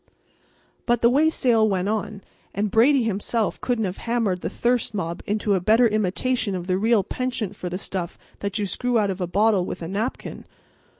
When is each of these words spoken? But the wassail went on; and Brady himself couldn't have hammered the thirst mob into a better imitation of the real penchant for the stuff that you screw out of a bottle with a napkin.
But 0.87 1.03
the 1.03 1.11
wassail 1.11 1.69
went 1.69 1.87
on; 1.87 2.23
and 2.55 2.71
Brady 2.71 3.03
himself 3.03 3.61
couldn't 3.61 3.85
have 3.85 3.97
hammered 3.97 4.41
the 4.41 4.49
thirst 4.49 4.95
mob 4.95 5.21
into 5.27 5.53
a 5.53 5.59
better 5.59 5.87
imitation 5.87 6.55
of 6.55 6.65
the 6.65 6.79
real 6.79 7.03
penchant 7.03 7.55
for 7.55 7.69
the 7.69 7.77
stuff 7.77 8.17
that 8.39 8.57
you 8.57 8.65
screw 8.65 8.97
out 8.97 9.11
of 9.11 9.21
a 9.21 9.27
bottle 9.27 9.63
with 9.63 9.83
a 9.83 9.87
napkin. 9.87 10.47